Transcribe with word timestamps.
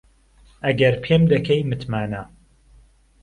ئهگهر 0.63 0.95
پێم 1.03 1.23
دهکەی 1.31 1.67
متمانه 1.69 2.21